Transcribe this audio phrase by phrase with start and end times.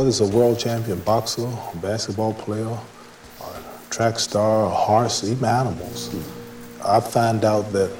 [0.00, 5.44] Whether it's a world champion boxer, a basketball player, a track star, a horse, even
[5.44, 6.08] animals,
[6.82, 7.90] I find out that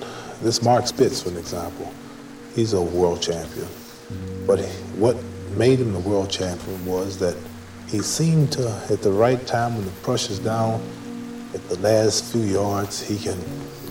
[0.40, 1.92] this Mark Spitz, for an example,
[2.54, 3.68] he's a world champion.
[4.46, 4.64] But
[4.96, 5.14] what
[5.58, 7.36] made him the world champion was that
[7.86, 10.80] he seemed to, at the right time when the pressure's down,
[11.52, 13.38] at the last few yards, he can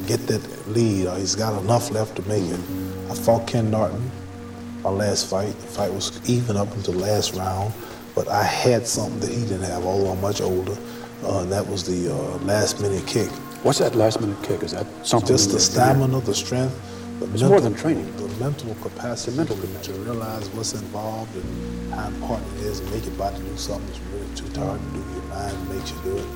[0.07, 2.59] get that lead, or he's got enough left to make it.
[3.11, 4.09] I fought Ken Norton,
[4.81, 5.53] my last fight.
[5.59, 7.71] The fight was even up until the last round,
[8.19, 10.75] but I had something that he didn't have, although I'm much older.
[11.23, 13.29] Uh, and that was the uh, last minute kick.
[13.63, 14.61] What's that last minute kick?
[14.61, 15.29] Is that something?
[15.29, 16.75] Just the stamina, the strength.
[17.21, 18.13] The it's more than training.
[18.17, 22.91] The mental capacity mental to, to realize what's involved and how important it is and
[22.91, 24.99] make it about to do something that's really too hard to do.
[24.99, 26.27] Your mind makes you do it.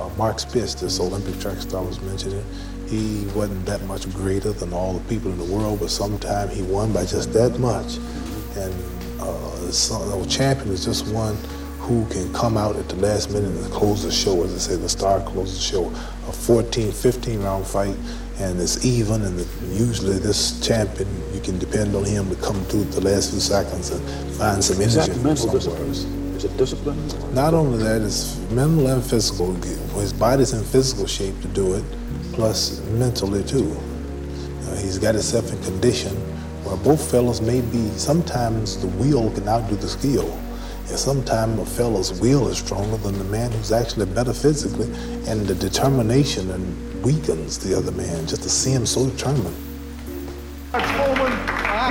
[0.00, 2.44] Uh, Mark Spitz, this Olympic track star was mentioning,
[2.86, 6.62] he wasn't that much greater than all the people in the world, but sometimes he
[6.62, 7.98] won by just that much.
[8.56, 8.72] And
[9.20, 11.36] uh, so, a champion is just one
[11.86, 14.76] who can come out at the last minute and close the show, as I say,
[14.76, 15.88] the star closes the show.
[16.28, 17.96] A 14, 15 round fight,
[18.40, 22.60] and it's even, and the, usually this champion, you can depend on him to come
[22.64, 24.04] through the last few seconds and
[24.34, 24.98] find some energy.
[24.98, 25.90] Is that mental discipline?
[25.90, 27.34] Is it discipline?
[27.34, 29.52] Not only that, it's mental and physical.
[29.54, 31.84] His body's in physical shape to do it,
[32.32, 33.70] plus mentally too.
[34.62, 36.14] Uh, he's got himself in condition
[36.66, 40.30] where both fellows may be, sometimes the will can outdo the skill.
[40.88, 44.86] And sometimes a fellow's will is stronger than the man who's actually better physically,
[45.28, 49.56] and the determination and weakens the other man just to see him so determined.
[50.72, 51.32] George Foreman,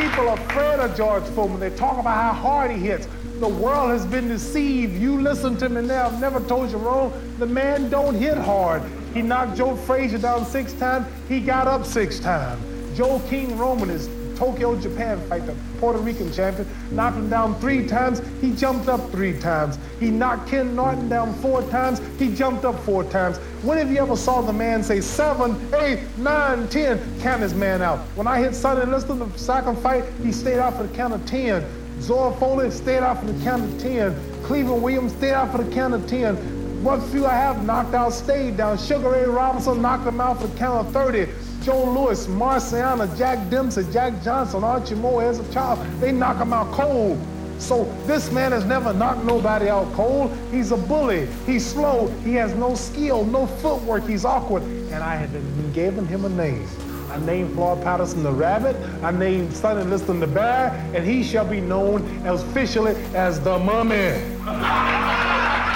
[0.01, 1.59] people are afraid of George Foreman.
[1.59, 3.07] They talk about how hard he hits.
[3.39, 4.93] The world has been deceived.
[4.93, 6.07] You listen to me now.
[6.07, 7.11] I've never told you wrong.
[7.37, 8.81] The man don't hit hard.
[9.13, 11.07] He knocked Joe Frazier down six times.
[11.27, 12.61] He got up six times.
[12.97, 17.87] Joe King Roman is Tokyo, Japan fight, the Puerto Rican champion, knocked him down three
[17.87, 18.21] times.
[18.41, 19.77] He jumped up three times.
[19.99, 22.01] He knocked Ken Norton down four times.
[22.19, 23.37] He jumped up four times.
[23.63, 27.81] When have you ever saw the man say seven, eight, nine, ten, count his man
[27.81, 27.99] out?
[28.15, 31.25] When I hit Sonny Liston the second fight, he stayed out for the count of
[31.25, 31.65] ten.
[32.01, 34.15] Zora Folley stayed out for the count of ten.
[34.43, 36.35] Cleveland Williams stayed out for the count of ten.
[36.83, 38.77] What few I have knocked out stayed down.
[38.77, 41.27] Sugar Ray Robinson knocked him out for the count of 30.
[41.65, 46.53] Joe Louis, Marciano, Jack Dempsey, Jack Johnson, Archie Moore as a child, they knock him
[46.53, 47.19] out cold.
[47.57, 50.31] So this man has never knocked nobody out cold.
[50.51, 51.27] He's a bully.
[51.47, 52.07] He's slow.
[52.23, 54.05] He has no skill, no footwork.
[54.07, 54.61] He's awkward.
[54.61, 56.67] And I had been given him a name.
[57.09, 58.75] I named Floyd Patterson the rabbit.
[59.01, 63.57] I named Sonny Liston the bear, and he shall be known as officially as the
[63.57, 64.11] mummy.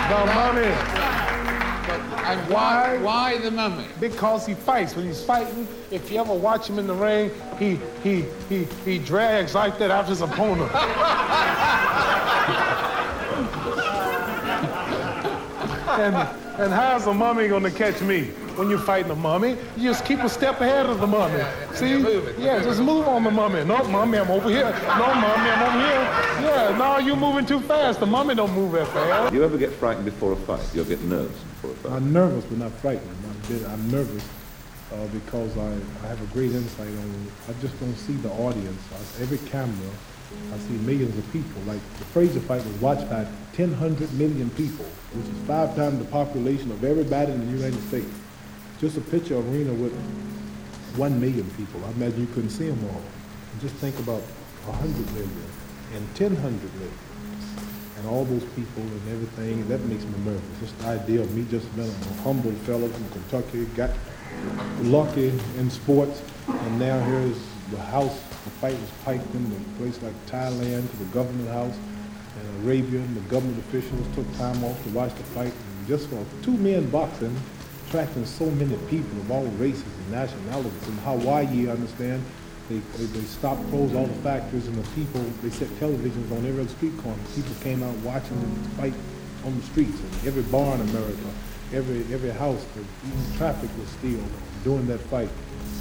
[0.10, 1.09] the mummy.
[2.30, 3.88] And why, why the mummy?
[4.00, 4.96] Because he fights.
[4.96, 9.00] When he's fighting, if you ever watch him in the ring, he he he he
[9.00, 10.72] drags like that after his opponent.
[16.00, 16.16] and
[16.62, 18.30] and how's the mummy gonna catch me?
[18.60, 21.38] When you're fighting a mummy, you just keep a step ahead of the mummy.
[21.38, 21.98] Yeah, See?
[22.38, 23.64] Yeah, just move on the mummy.
[23.64, 24.70] No, mummy, I'm over here.
[24.70, 26.02] No, mummy, I'm over here.
[26.44, 28.02] Yeah, no, you're moving too fast.
[28.02, 29.34] The mummy don't move that fast.
[29.34, 30.60] You ever get frightened before a fight?
[30.74, 31.92] You'll get nervous before a fight?
[31.94, 33.10] I'm nervous, but not frightened.
[33.50, 34.28] I'm, I'm nervous
[34.92, 37.32] uh, because I, I have a great insight on.
[37.48, 38.82] I just don't see the audience.
[38.92, 39.90] I, every camera,
[40.54, 41.62] I see millions of people.
[41.66, 43.24] Like the Frazier fight was watched by
[43.56, 44.84] 1,000 million people,
[45.14, 48.12] which is five times the population of everybody in the United States.
[48.80, 49.94] Just a picture arena with
[50.96, 51.84] one million people.
[51.86, 53.02] I imagine you couldn't see them all.
[53.60, 54.22] Just think about
[54.66, 55.30] 100 million
[55.96, 56.94] and 1,000 million
[58.00, 60.60] and all those people and everything, that makes me nervous.
[60.62, 63.90] Just the idea of me just being a humble fellow from Kentucky, got
[64.84, 67.38] lucky in sports, and now here's
[67.72, 71.78] the house, the fight was piped in a place like Thailand to the government house,
[72.40, 75.52] and Arabia, and the government officials took time off to watch the fight.
[75.52, 77.36] And just for two men boxing,
[77.90, 80.88] attracting so many people of all races and nationalities.
[80.88, 82.24] In Hawaii, I understand,
[82.70, 86.46] they, they, they, stopped, closed all the factories, and the people, they set televisions on
[86.46, 87.18] every street corner.
[87.34, 88.94] People came out watching the fight
[89.44, 90.00] on the streets.
[90.00, 91.30] And every bar in America,
[91.74, 92.86] every every house, the
[93.38, 94.22] traffic was still
[94.64, 95.30] during that fight.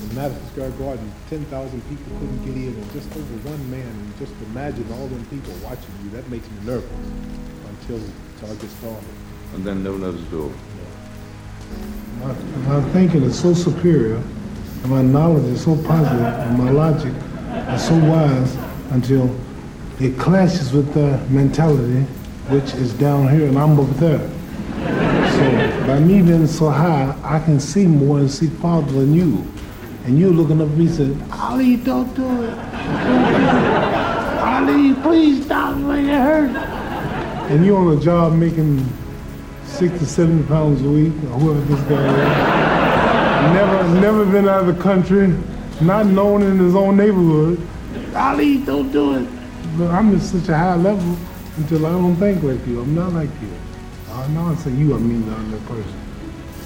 [0.00, 3.84] In Madison Square Garden, 10,000 people couldn't get in, and just over one man.
[3.84, 6.11] And just imagine all them people watching you.
[6.11, 6.88] That makes me nervous
[7.69, 9.08] until, until I get started.
[9.54, 10.52] And then no nerves at all.
[12.20, 17.12] My, my thinking is so superior, and my knowledge is so positive, and my logic
[17.74, 18.56] is so wise
[18.90, 19.34] until
[20.00, 22.02] it clashes with the mentality,
[22.50, 24.30] which is down here, and I'm up there.
[25.32, 29.46] So by me being so high, I can see more and see farther than you.
[30.04, 32.58] And you looking up at me saying, Ali, don't do it.
[34.42, 36.56] Ali, please stop it hurts.
[37.50, 38.86] and you're on a job making
[39.68, 43.54] 60, 70 pounds a week, or whoever this guy is.
[43.54, 45.28] Never, never been out of the country,
[45.80, 47.60] not known in his own neighborhood.
[48.14, 49.28] Ali, don't do it.
[49.76, 51.16] But I'm at such a high level
[51.56, 52.80] until I don't think like you.
[52.80, 53.50] I'm not like you.
[54.12, 56.00] I know I say you, I mean the other person.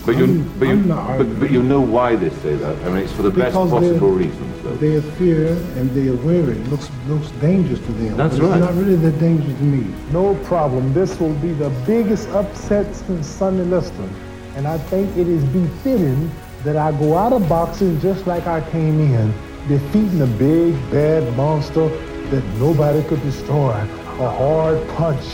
[0.07, 2.77] But you, I'm- but you, I'm not but, but you know why they say that.
[2.85, 4.52] I mean, it's for the best Because they're- possible reasons, though.
[4.63, 8.17] Their fear and their worry looks looks dangerous to them.
[8.17, 8.59] That's but right.
[8.59, 9.93] It's not really that dangerous to me.
[10.13, 10.93] No problem.
[10.93, 14.09] This will be the biggest upset since Sonny Liston,
[14.55, 16.31] and I think it is befitting
[16.63, 19.35] that I go out of boxing just like I came in,
[19.67, 21.89] defeating a big bad monster
[22.31, 23.73] that nobody could destroy.
[23.73, 25.25] A hard punch.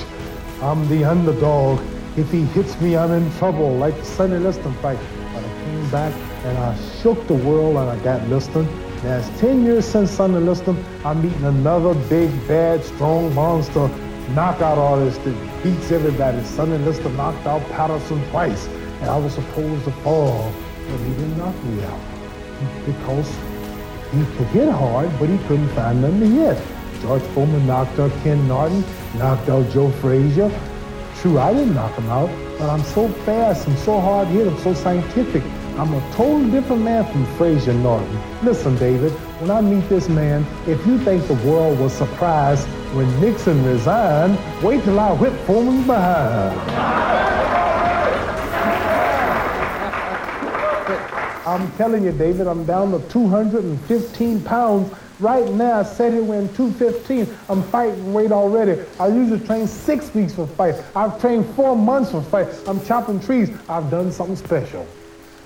[0.63, 1.81] I'm the underdog.
[2.17, 4.99] If he hits me, I'm in trouble, like the Sonny Liston fight.
[5.35, 6.15] But I came back
[6.45, 8.67] and I shook the world and I got Liston.
[9.05, 10.77] Now it's 10 years since Sonny Liston.
[11.05, 13.87] I'm meeting another big, bad, strong monster,
[14.31, 16.43] knockout artist that beats everybody.
[16.43, 20.53] Sonny Liston knocked out Patterson twice, and I was supposed to fall,
[20.91, 22.01] but he didn't knock me out
[22.87, 23.29] because
[24.11, 26.59] he could hit hard, but he couldn't find nothing to hit.
[27.01, 28.83] George Foreman knocked out Ken Norton,
[29.15, 30.51] knocked out Joe Frazier.
[31.21, 34.59] True, I didn't knock him out, but I'm so fast, I'm so hard hit, I'm
[34.59, 35.45] so scientific.
[35.79, 38.21] I'm a totally different man from Frazier Norton.
[38.43, 42.67] Listen, David, when I meet this man, if you think the world was surprised
[42.97, 46.59] when Nixon resigned, wait till I whip Foreman's behind.
[51.47, 54.93] I'm telling you, David, I'm down to 215 pounds.
[55.21, 57.33] Right now, I said it we're 215.
[57.49, 58.85] I'm fighting weight already.
[58.99, 60.75] I usually train six weeks for fight.
[60.97, 62.49] I've trained four months for fight.
[62.67, 63.51] I'm chopping trees.
[63.69, 64.85] I've done something special.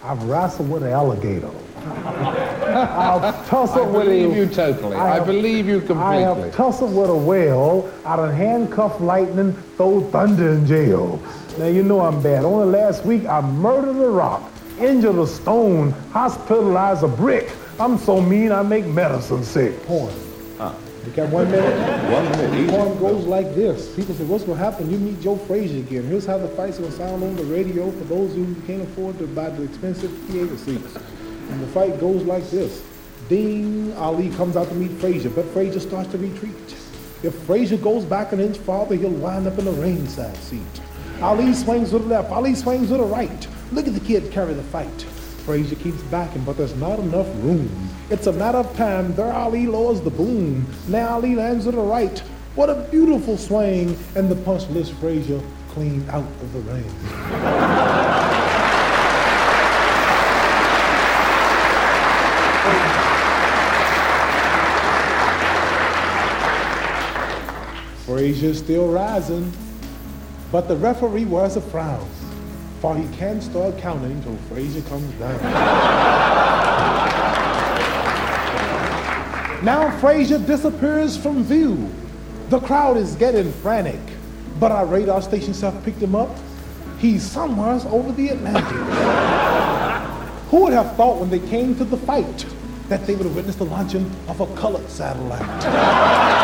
[0.05, 1.51] I've wrestled with an alligator.
[1.85, 4.97] I've tussled I with believe a, you totally.
[4.97, 6.03] I have- believe you completely.
[6.03, 6.51] I completely.
[6.51, 7.91] have tussled with a whale.
[8.05, 11.21] I done handcuffed lightning, throw thunder in jail.
[11.59, 12.45] Now you know I'm bad.
[12.45, 14.43] Only last week I murdered a rock,
[14.81, 17.51] injured a stone, hospitalized a brick.
[17.79, 19.85] I'm so mean I make medicine sick.
[19.87, 20.13] Porn.
[21.05, 22.13] You got one minute?
[22.13, 22.71] One minute, easy.
[22.71, 23.95] Porn goes like this.
[23.97, 24.89] People say, what's gonna happen?
[24.89, 26.05] You meet Joe Frazier again.
[26.05, 29.27] Here's how the fight's gonna sound on the radio for those who can't afford to
[29.27, 30.97] buy the expensive theater seats.
[31.51, 32.85] And the fight goes like this.
[33.29, 36.55] Ding, Ali comes out to meet Frazier, but Frazier starts to retreat.
[37.25, 40.81] If Frazier goes back an inch farther, he'll wind up in the ringside seat.
[41.21, 43.49] Ali swings to the left, Ali swings to the right.
[43.73, 45.07] Look at the kid carry the fight.
[45.43, 47.69] Frazier keeps backing, but there's not enough room.
[48.11, 49.15] It's a matter of time.
[49.15, 50.67] There Ali lowers the boom.
[50.89, 52.19] Now Ali lands to the right.
[52.55, 53.97] What a beautiful swing.
[54.15, 55.41] And the punch lifts Frazier
[55.71, 56.85] clean out of the ring.
[68.05, 69.53] Frazier's still rising,
[70.51, 72.07] but the referee wears a frown,
[72.83, 75.41] for he can't start counting till Frazier comes down.
[79.65, 81.89] now Frazier disappears from view.
[82.49, 84.01] The crowd is getting frantic,
[84.59, 86.37] but our radar station self picked him up.
[86.99, 88.65] He's somewhere over the Atlantic.
[90.51, 92.45] Who would have thought when they came to the fight
[92.89, 96.42] that they would have witnessed the launching of a colored satellite?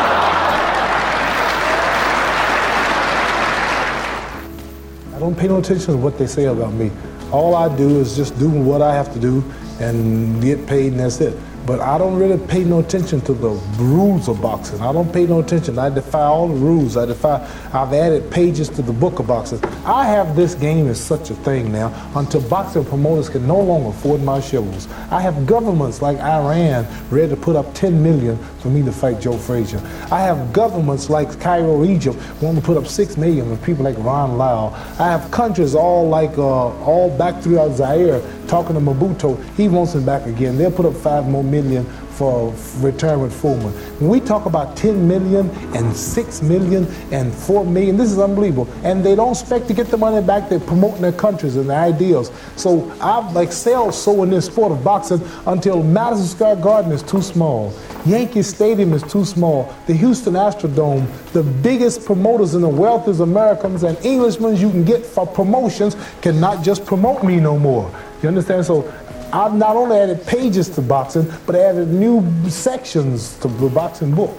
[5.18, 6.92] I don't pay no attention to what they say about me.
[7.32, 9.42] All I do is just do what I have to do
[9.80, 11.36] and get paid, and that's it.
[11.68, 14.80] But I don't really pay no attention to the rules of boxing.
[14.80, 15.78] I don't pay no attention.
[15.78, 16.96] I defy all the rules.
[16.96, 17.46] I defy.
[17.74, 19.62] I've added pages to the book of boxing.
[19.84, 23.90] I have this game as such a thing now until boxing promoters can no longer
[23.90, 24.88] afford my shows.
[25.10, 29.20] I have governments like Iran ready to put up 10 million for me to fight
[29.20, 29.82] Joe Frazier.
[30.10, 33.98] I have governments like Cairo, Egypt, wanting to put up 6 million with people like
[33.98, 34.68] Ron Lau.
[34.98, 39.42] I have countries all like, uh, all back throughout Zaire talking to Mobutu.
[39.54, 40.56] He wants him back again.
[40.56, 41.84] They'll put up 5 more million
[42.18, 43.72] for return with Foreman.
[44.00, 48.68] When we talk about 10 million and 6 million and 4 million, this is unbelievable.
[48.82, 50.48] And they don't expect to get the money back.
[50.48, 52.32] They're promoting their countries and their ideals.
[52.56, 57.22] So I've excelled so in this sport of boxing until Madison Square Garden is too
[57.22, 57.72] small.
[58.04, 59.72] Yankee Stadium is too small.
[59.86, 65.06] The Houston Astrodome, the biggest promoters in the wealthiest Americans and Englishmen you can get
[65.06, 67.92] for promotions cannot just promote me no more.
[68.22, 68.66] You understand?
[68.66, 68.92] So
[69.32, 74.36] I've not only added pages to boxing, but added new sections to the boxing book.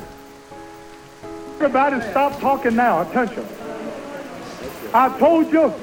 [1.55, 3.01] Everybody stop talking now.
[3.01, 3.45] Attention.
[4.93, 5.73] I told you,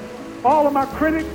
[0.44, 1.28] all of my critics,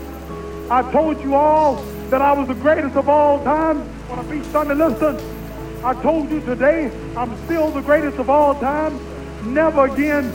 [0.70, 1.76] I told you all
[2.10, 5.18] that I was the greatest of all time when I beat Sonny Liston.
[5.84, 9.00] I told you today I'm still the greatest of all time.
[9.54, 10.32] Never again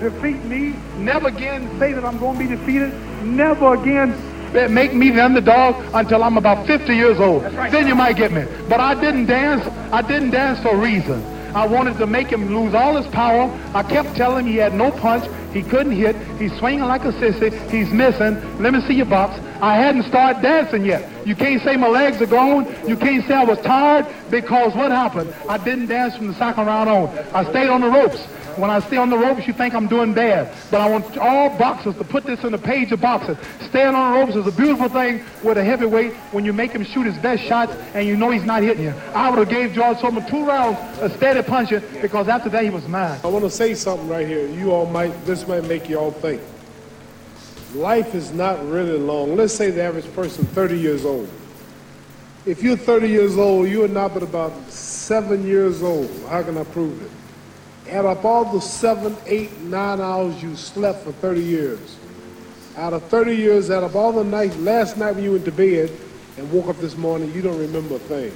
[0.00, 0.74] defeat me.
[0.98, 2.92] Never again say that I'm going to be defeated.
[3.22, 4.12] Never again
[4.52, 7.42] make me the underdog until I'm about 50 years old.
[7.42, 8.44] Then you might get me.
[8.68, 9.66] But I didn't dance.
[9.92, 11.22] I didn't dance for a reason.
[11.54, 13.50] I wanted to make him lose all his power.
[13.74, 15.24] I kept telling him he had no punch.
[15.52, 16.16] He couldn't hit.
[16.38, 17.52] He's swinging like a sissy.
[17.70, 18.40] He's missing.
[18.62, 19.38] Let me see your box.
[19.60, 21.08] I hadn't started dancing yet.
[21.26, 22.66] You can't say my legs are gone.
[22.88, 25.34] You can't say I was tired because what happened?
[25.48, 27.08] I didn't dance from the second round on.
[27.34, 28.26] I stayed on the ropes.
[28.56, 30.54] When I stay on the ropes, you think I'm doing bad.
[30.70, 33.36] But I want all boxers to put this in the page of boxing.
[33.68, 36.84] Staying on the ropes is a beautiful thing with a heavyweight when you make him
[36.84, 38.94] shoot his best shots and you know he's not hitting you.
[39.14, 42.70] I would have gave George Foreman two rounds of steady punching because after that he
[42.70, 43.18] was mine.
[43.24, 44.46] I want to say something right here.
[44.48, 46.42] You all might, this might make you all think.
[47.74, 49.36] Life is not really long.
[49.36, 51.28] Let's say the average person 30 years old.
[52.44, 56.10] If you're 30 years old, you are not but about seven years old.
[56.28, 57.10] How can I prove it?
[57.92, 61.98] Add up all the seven, eight, nine hours you slept for 30 years.
[62.78, 65.52] Out of 30 years, out of all the nights, last night when you went to
[65.52, 65.90] bed
[66.38, 68.32] and woke up this morning, you don't remember a thing.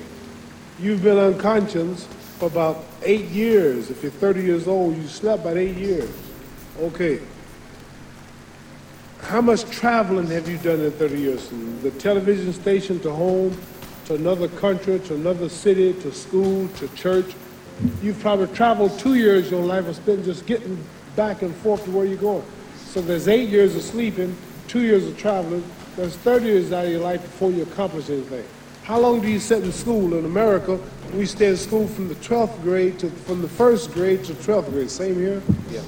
[0.78, 2.04] You've been unconscious
[2.38, 3.88] for about eight years.
[3.88, 6.10] If you're 30 years old, you slept about eight years.
[6.78, 7.22] Okay.
[9.22, 11.48] How much traveling have you done in 30 years?
[11.48, 13.56] From the television station to home,
[14.04, 17.34] to another country, to another city, to school, to church.
[18.02, 20.82] You've probably traveled two years of your life and spent just getting
[21.14, 22.44] back and forth to where you're going.
[22.76, 24.36] So there's eight years of sleeping,
[24.68, 25.64] two years of traveling.
[25.96, 28.44] There's 30 years out of your life before you accomplish anything.
[28.84, 30.14] How long do you sit in school?
[30.14, 30.78] In America,
[31.12, 34.70] we stay in school from the 12th grade to, from the first grade to 12th
[34.70, 34.90] grade.
[34.90, 35.42] Same here?
[35.70, 35.82] Yeah,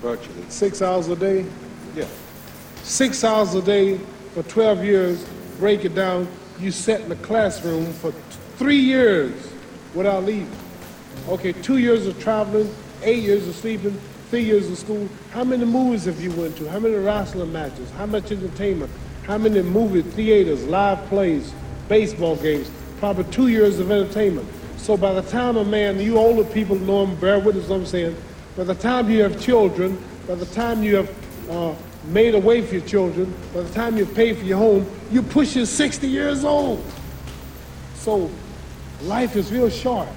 [0.00, 0.44] virtually.
[0.48, 1.44] Six hours a day?
[1.94, 2.06] Yeah.
[2.82, 3.98] Six hours a day
[4.34, 5.24] for 12 years,
[5.58, 6.26] break it down,
[6.58, 8.12] you sat in the classroom for
[8.56, 9.52] three years
[9.94, 10.48] without leaving.
[11.28, 13.98] Okay, two years of traveling, eight years of sleeping,
[14.30, 15.08] three years of school.
[15.30, 16.68] How many movies have you went to?
[16.68, 17.90] How many wrestling matches?
[17.92, 18.90] How much entertainment?
[19.24, 21.52] How many movie theaters, live plays,
[21.88, 22.70] baseball games?
[22.98, 24.48] Probably two years of entertainment.
[24.78, 27.86] So by the time a man, you older people know him, bear witness what I'm
[27.86, 28.16] saying,
[28.56, 31.74] by the time you have children, by the time you have uh,
[32.06, 35.22] made a way for your children, by the time you pay for your home, you're
[35.22, 36.84] pushing 60 years old.
[37.94, 38.30] So
[39.02, 40.08] life is real short.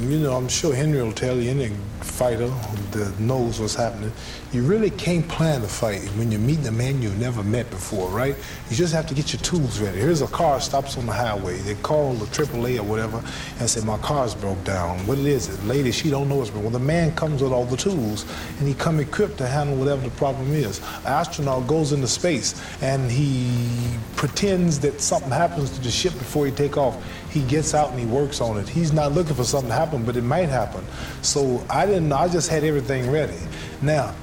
[0.00, 2.48] You know, I'm sure Henry will tell you, any fighter
[2.92, 4.10] that knows what's happening,
[4.50, 8.08] you really can't plan a fight when you're meeting a man you've never met before,
[8.08, 8.34] right?
[8.70, 9.98] You just have to get your tools ready.
[9.98, 11.58] Here's a car stops on the highway.
[11.58, 13.22] They call the AAA or whatever
[13.58, 15.06] and say, my car's broke down.
[15.06, 16.64] What it is, the lady, she don't know what's broke.
[16.64, 18.24] Well, the man comes with all the tools
[18.58, 20.78] and he come equipped to handle whatever the problem is.
[20.78, 26.44] An astronaut goes into space and he pretends that something happens to the ship before
[26.44, 27.02] he take off.
[27.30, 28.68] He gets out and he works on it.
[28.68, 30.84] He's not looking for something to happen, but it might happen.
[31.22, 32.12] So I didn't.
[32.12, 33.38] I just had everything ready.
[33.80, 34.14] Now,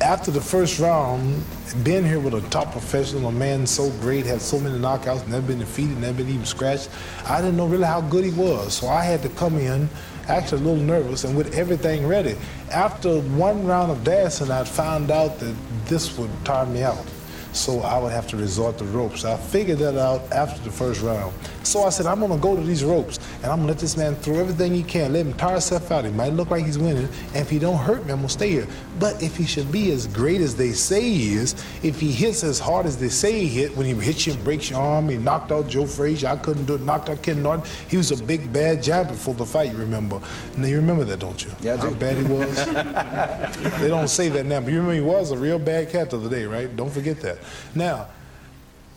[0.00, 1.42] after the first round,
[1.82, 5.44] being here with a top professional, a man so great, had so many knockouts, never
[5.44, 6.88] been defeated, never been even scratched,
[7.26, 8.74] I didn't know really how good he was.
[8.74, 9.88] So I had to come in
[10.28, 12.36] actually a little nervous and with everything ready.
[12.70, 17.04] After one round of dancing, I found out that this would tire me out.
[17.52, 19.24] So I would have to resort to ropes.
[19.24, 21.34] I figured that out after the first round.
[21.62, 24.14] So I said, I'm gonna go to these ropes and I'm gonna let this man
[24.16, 26.04] throw everything he can, let him tire himself out.
[26.04, 28.50] He might look like he's winning, and if he don't hurt me, I'm gonna stay
[28.50, 28.66] here.
[28.98, 32.44] But if he should be as great as they say he is, if he hits
[32.44, 35.08] as hard as they say he hit, when he hits you and breaks your arm,
[35.08, 37.64] he knocked out Joe Frazier, I couldn't do it, knocked out Ken Norton.
[37.88, 40.20] He was a big bad giant before the fight, you remember.
[40.58, 41.50] Now you remember that, don't you?
[41.62, 41.82] Yeah, I do.
[41.88, 42.66] How bad he was?
[43.80, 46.18] they don't say that now, but you remember he was a real bad cat the
[46.18, 46.74] other day, right?
[46.76, 47.38] Don't forget that.
[47.74, 48.08] Now,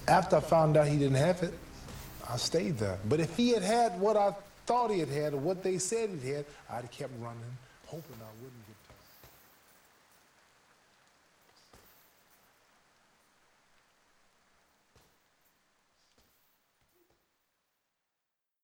[0.08, 1.54] after I found out he didn't have it,
[2.30, 3.00] I stayed there.
[3.08, 4.34] But if he had had what I
[4.66, 8.16] thought he had had or what they said he had, I'd have kept running, hoping
[8.22, 8.63] I wouldn't.